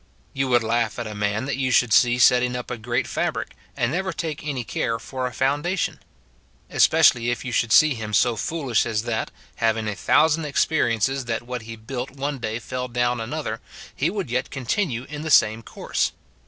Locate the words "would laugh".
0.47-0.97